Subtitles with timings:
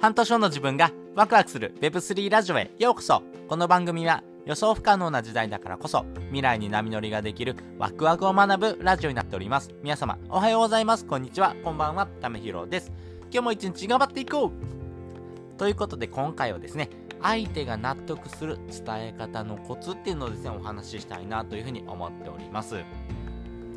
[0.00, 3.20] 半年後の自分がワクワクする Web3 ラジオへようこそ。
[3.48, 9.74] この番組は予想不可能な時代だからこそ未来に波乗りができるワクワクを学ぶラジオになっております。
[9.82, 11.04] 皆様おはようございます。
[11.04, 11.56] こんにちは。
[11.64, 12.06] こんばんは。
[12.06, 12.92] ためひろです。
[13.32, 14.52] 今日も一日頑張っていこ
[15.56, 15.58] う。
[15.58, 22.76] ということで今回はですね相手が納得する伝え方のコツっていうのをですねお話ししたいなというふうに思っております。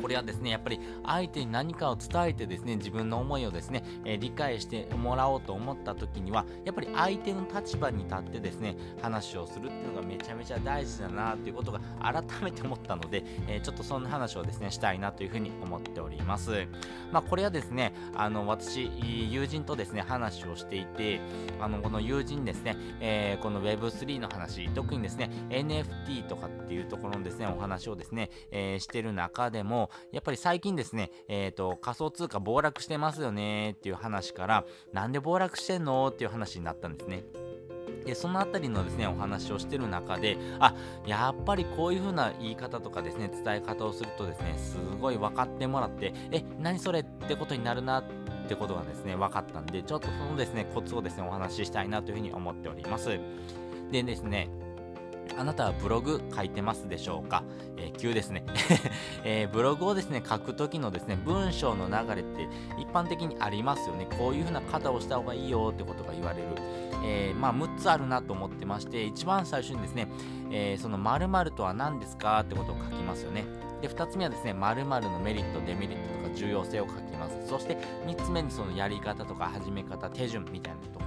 [0.00, 16.66] これはですね、やっぱり相手に何かを伝えてですね、自分の思いをですね、え、理解してもらおうと思った時には、やっぱり相手の立場に立ってですね、話をするっていうのがめちゃめちゃ大事だなということが改めて思ったので、え、ちょっとそんな話をですね、したいなというふうに思っております。
[17.12, 18.90] まあ、これはですね、あの、私、
[19.30, 21.20] 友人とですね、話をしていて、
[21.60, 36.08] あの、この友人ですね、えー、この Web3 の話、特にですね、NFT とかっていうところのですね、お話をですね、えー、してる中でも、やっぱり最近ですね、えっ、ー、と、仮想通貨暴落してますよねっていう話から、なんで暴落してんの？
[36.08, 37.24] っていう話になったんですね。
[38.06, 40.74] でそのあたりのですねお話をしてる中であ
[41.06, 48.04] やっぱりこういう風な言い方とかですね伝え方をするとですねすごい分かってもらってえ何それってことになるなっ
[48.48, 53.18] てことがですね分かったんでちょっとそのですねコツをですねお話ししたいなというふうに思っております
[53.90, 54.48] でですね
[55.38, 57.44] あなたはブログ書いてますでしょうか、
[57.76, 58.44] えー、急ですね、
[59.24, 64.06] えー、ブログをですね、書くときのですね、文章の流れって一般的にありますよね。
[64.18, 66.48] こういう風な方をした方がいいよってことが言われる。
[67.04, 70.08] えー、まあ、6つあるなと思ってまして、一番最初にですね、
[70.50, 73.44] えその〇〇とは何ですかってことを書きますよね。
[73.82, 77.48] で、2つ目はですね、〇〇のメリット、デメリットとか重要性を書きます。
[77.48, 81.05] そして3つ目にそのやり方とか始め方、手順みたいなとこ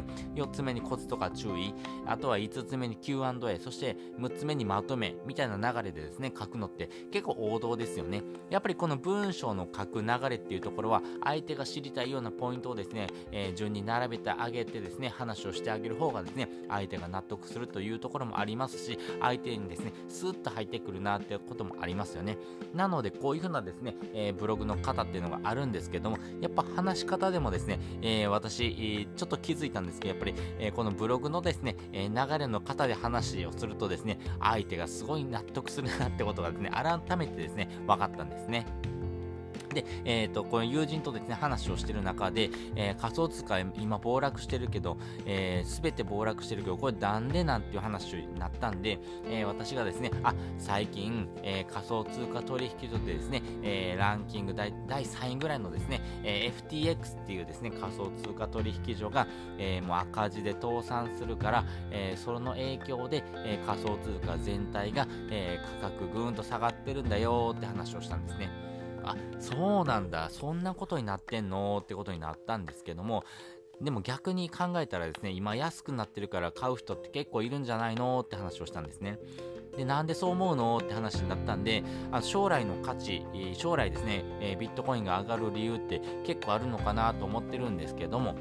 [0.00, 1.74] ろを書いて、4つ目にコツとか注意、
[2.06, 8.22] あとは5つ目に Q&A、そして6つ目にまとめみたいな流れでですね、書くのって結構王道ですよね。
[8.50, 22.38] やっぱりこの文章の書く流れっていうところは、相手が知りたいようなポイントをですね、えー、順に並べてあげてですね、話をしてあげる方がですね、相手が納得するというところもありますし、相手にですね、スーッと入ってくるなってこともありますよね。
[22.74, 38.66] なので、こういうふうなですね、えー、ブログの方っていうのがあるんですけども、やっぱ話し方でもですね、えー、私、ちょっと気づいたんですけど、やっぱり、えこのブログのですね、え流れの方で話をするとですね、相手がすごい納得するなってことがですね、改めてですね、分かったんですね。
[39.72, 59.26] で、えっ、ー、と、この友人とですね、話をしてる中で、えー、仮想通貨今暴落してるけど、えー、全て暴落してるけど、これなんでなんていう話になったんで、えー、私がですね、あ、最近、えー、仮想通貨取引所でですね、えー、ランキング第第3位ぐらいのですね、えー、FTX っていうですね、仮想通貨取引所が、
[59.58, 68.73] えー、もう赤字で倒産するから、えー、その影響で、えー、仮想通貨全体が、えー、価格ぐーんと下がってるんだよって話をしたんですね。
[69.04, 70.28] あそうなんだ。
[70.30, 73.24] そんなことになってんのってことになったんですけども
[73.80, 79.18] でも逆に考えたらですね今安くなってるから買う人って結構いるんじゃないのって話をしたんですね。
[79.76, 81.82] でなんでそう思うのって話になったんで
[82.12, 88.36] あ将来の価値将来ですね、えビットコインが上がる理由って結構あるのかなと思ってるんですけども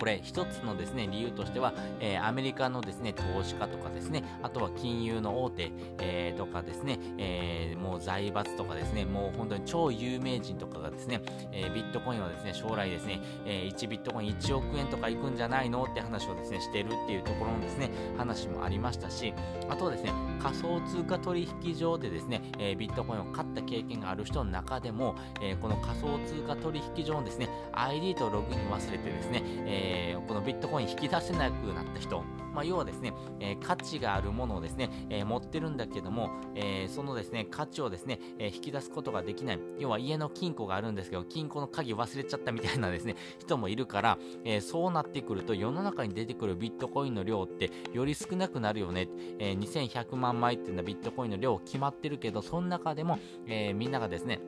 [0.00, 11.20] これ一つのですね理由としては、えー、アメリカのですね投資家とかですねあとは金融の大手、えー、とかですね、えー、もう財閥とかですねもう本当に超有名人とかがですね、
[11.52, 19.34] えー、ビットコインはですね将来ですね、えー、1ビットコイン1億円とかいくんじゃないのって話をですねしてるっていうところのですね話もありましたし
[19.68, 32.24] あとはですね仮想通貨取引所でですね、え、ビットコインを買った経験がある人の中でも、え、この仮想通貨取引所のですね ID とログイン忘れてですね、え、このビットコイン引き出せなくなった人、
[32.54, 39.60] まあ、要はですね、え、価値があるものをですね、え、持ってるんだけども、えそのですね、価値をですね、え引き出すことができない。
[39.78, 49.08] 要は家の金庫があるんですけど、金庫の鍵忘れちゃったみたいなですね、 人もいるから、えそうなってくると世の中に出てくるビットコインの量ってより少なくなるよね。
[49.38, 54.40] え2100万枚っていうのはビットコインの量決まってるけど、その中でも、えみんながですね、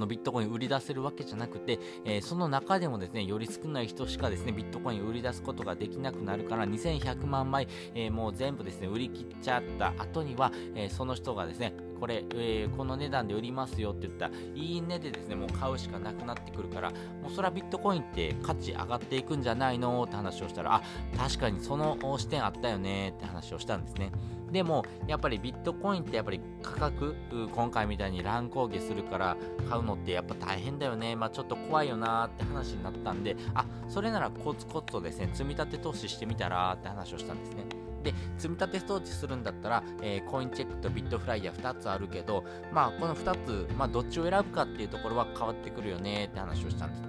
[0.00, 20.82] のビットコイン売り出せるわけじゃなくて、えー、その中でもですね、より少ない人しかですね、ビットコイン売り出すことができなくなるから、2100万枚、えー、もう全部ですね、売り切っちゃった後には、えー、その人がですね、これ、えー、この値段で売りますよって言ったら、いいねでですね、もう買うしかなくなってくるから、もうそれはビットコインって価値上がっていくんじゃないのって話をしたら、あ、
[21.16, 24.10] 確かにその視点あったよねって話をしたんですね。
[24.50, 27.14] でも、やっぱりビットコインってやっぱり価格、
[27.54, 29.36] 今回みたいに乱高下するから
[29.68, 31.14] 買うのってやっぱ大変だよね。
[31.14, 37.79] まあちょっと怖いよなって話になったんで、あ、それならコツコツとですね、積み立て投資してみたらって話をしたんですね。
[38.02, 47.06] で、積み立て装置するんだったら、えー、コインチェックとビットフライヤー2つあるけど、まあこの2つ、まあどっちを選ぶかっていうところは変わってくるよねって話をしたんですね。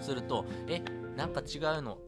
[0.00, 0.82] すると、え、
[1.16, 1.98] なんか違うの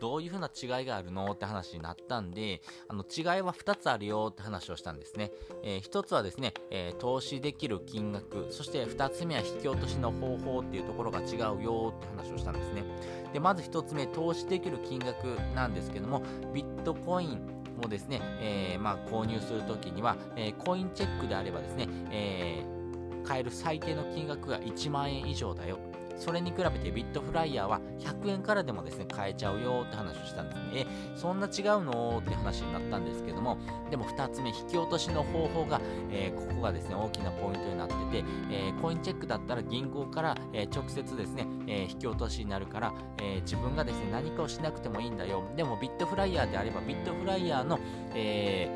[0.00, 5.32] どういう風な違いがあるのって話になったんで、あの違いは2つあるよって話をしたんですね。
[5.62, 12.84] えー、1つはですね、えー、投資できる金額、そして2つ目は引き落としの方法っていうところが違うよって話をしたんですね。
[13.32, 15.24] で、まず1つ目、投資できる金額
[15.54, 22.82] なんですけども、ビットコインをですね、えー、まあ、購入するときには、えコインチェックであればですね、えー
[23.24, 25.78] 買える最低の金額が1万円以上だよ
[26.22, 30.86] それに比べてビットフライヤーは100円からでもですね、買えちゃうよって話をしたんですねえ。
[31.16, 32.22] そんな違うの？
[32.24, 33.58] って話になったんですけども、
[33.90, 35.80] でも2つ目、引き落としの方法が、
[36.12, 45.42] えー、ここがですね、大きなポイントになってて、えー、コインチェックだったら銀行から、え、直接ですね、え引き落としになるから、え自分がですね、何かをしなくてもいいんだよ。
[45.56, 47.80] でもビットフライヤーであれば、ビットフライヤーの、
[48.14, 48.68] え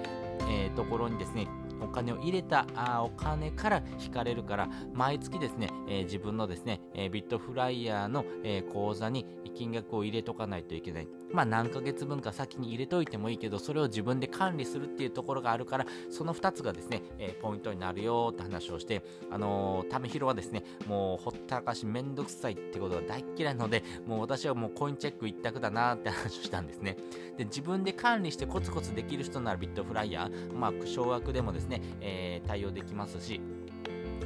[0.48, 1.46] えところにですね、
[1.80, 11.08] お金を入れたあお金から引かれるから、毎月ですね、えー、自分のですね、え、ビットフライヤーの、え、口座に金額を入れとかないといけない。
[11.36, 26.96] まあ何ヶ月分か先に入れといてもいいけど、それを自分で管理するっていうところがあるから、その2つがですね、えポイントになるよって話をして、あのー、ためひろはですね、もうほったらかしめんどくさいってことが大嫌いなので、もう私はもうコインチェック一択だなって話をしたんですね。
[27.36, 33.42] で、自分で管理してコツコツできる人ならビットフライヤー、まあ少額でもですね、えー、対応できますし、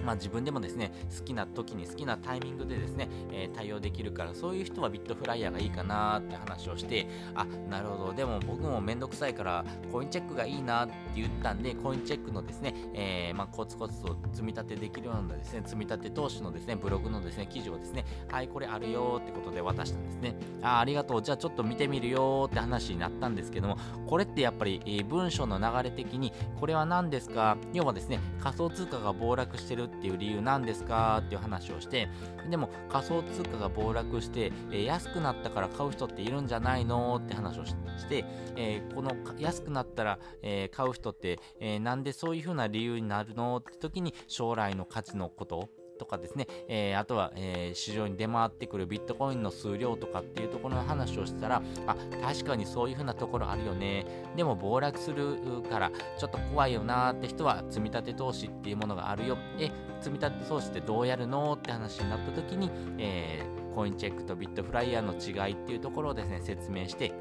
[0.04, 20.34] まあ、自分でもですね、好きな時に好きなタイミングでですね、えー、対応できるから、そういう人はビットフライヤーがいいかなって話をして、あ、なるほど、でも僕もめんどくさいから、コインチェックがいいなって言ったんで、コインチェックのですね、えー、まあ、コツコツと積み立てできるようなですね、積み立て投資のですね、ブログのですね、記事をですね、はい、これあるよってことで渡したんですね。
[20.62, 23.76] あ、ありがとう、じゃあちょっと見てみるよって話になったんですけども、
[24.06, 27.56] これってやっぱり、えー、文章の流れ的に、これは何ですか？
[27.72, 32.08] 要はですね、仮想通貨が暴落してるっていう理由なんですかっていう話をして、
[32.48, 37.74] でも仮想通貨が暴落して、えー、安くなったから買う人っているんじゃないのって話をし
[38.08, 38.24] て、
[38.56, 45.68] えー、この安くなったら、えー、買う人って、えなんでそういう風な理由になるのって時に将来の価値のこと
[46.00, 54.06] とかですね、えー、あとは、えー、市場に出回ってくるビットコインの数量とかっていうところの話をしたら、あ、確かにそういう風なところあるよね。
[54.34, 59.36] でも暴落するからちょっと怖いよなーって人は積み立て投資っていうものがあるよ。
[59.58, 59.70] え、
[60.00, 67.12] 積み立て投資ってどうやるのって話になった時に、えー、コインチェックとビットフライヤーの違いっていうところをですね、説明して、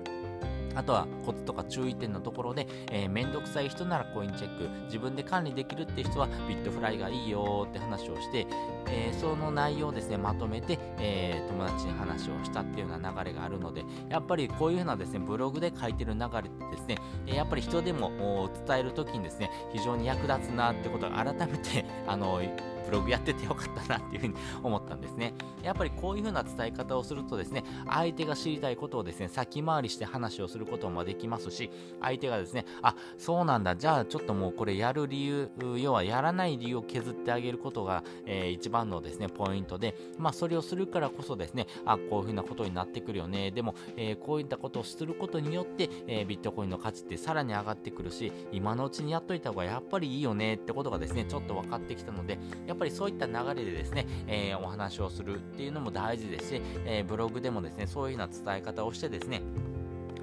[0.75, 8.47] あとはコツとか注意点のところで、えー、めんどくさい人ならコインチェック、自分で管理できるって人はビットフライがいいよって話をして、
[8.87, 22.41] えー、その内容をですね、まとめて、えー、友達に話をしたっていうような流れがあるので、やっぱりこういうふうなですね、ブログで書いてる流れってですね、やっぱり人でも伝えるときにですね、非常に役立つなってことを改めて、あの、
[22.79, 24.33] ブログやっててよかったなっていうふうに
[24.63, 25.33] 思ったんですね。
[25.63, 31.69] やっぱりこういうふうな伝え方をするとですね、相手が知りたいことをですね、先回りして話をすることもできますし、
[32.01, 43.51] 相手がですね、あ、そうなんだ、じゃあちょっともうこれやる理由、要はやらない理由を削ってあげることが、えー、一番のですね、ポイントで、まあそれをするからこそですね、あ、こういうふうなことになってくるよね。
[43.51, 59.41] でも、えー、こういったことをすることによって、えー、ビットコインの価値ってさらに上がってくるし、今のうちにやっといた方がやっぱりいいよねってことがですね、ちょっと分かってきたので、やっぱりそういった流れでですね、えお話をするっていうのも大事ですし、えブログでもですね、そういうような伝え方をしてですね、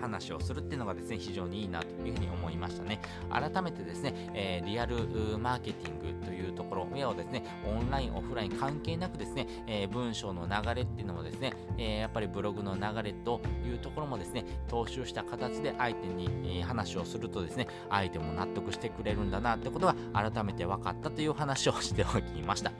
[0.06, 3.00] 話をするっていうのがですね、非常にいいなというふうに思いましたね。
[3.30, 4.96] 改めてですね、えー、リアル
[5.38, 16.26] マーケティングというところ、要はですね、オンライン、オフライン関係なくですね、えー、文章の流れっていうのもですね、えー、やっぱりブログの流れというところもですね、踏襲した形で相手に、
[16.60, 22.72] え話をするとですね、相手も納得してくれるんだなってことが改めて分かったという話をしておきました。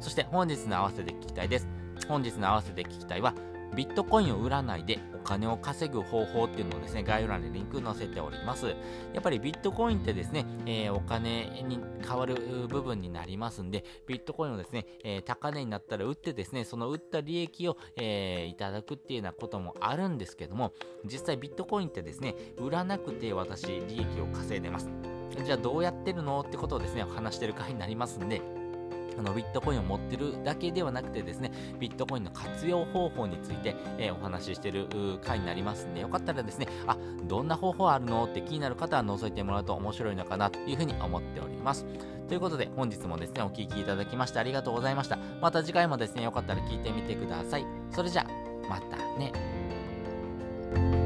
[0.00, 1.68] そして本日の合わせて聞きたいです。
[2.08, 3.34] 本日の合わせて聞きたいは、
[3.74, 8.66] ビットコインを売らないでお金を稼ぐ方法っていうのをですね、概要欄にリンク載せております。
[8.66, 8.74] や
[9.18, 12.36] っぱりビットコインってですね、えー、お金に変わる
[12.68, 20.72] 部分になりますんで、ビットコインをですね、えー、高値になったら売ってですね、その売った利益を、えー、いただくっていうようなこともあるんですけども、
[21.04, 24.88] 実際ビットコインってですね、売らなくて私利益を稼いでます。
[25.44, 26.40] じゃあどうやってるの？
[26.40, 28.40] ってことをですね、話してる回になりますんで、
[29.18, 34.88] あのビットコインを持ってるだけではなくてですね、ビットコインの活用方法について、えー、お話ししてる
[35.24, 41.86] 回になりますんで、よかったらですね、あ、どんな方法あるのって気になる方は覗いてもらうと面白いのかなというふうに思っております。
[42.28, 45.18] ということで、本日もですね、お聴きいただきましてありがとうございました。
[45.40, 47.66] また次回もですね、よかったら聞いてみてください。
[47.92, 51.05] それじゃあ、またね。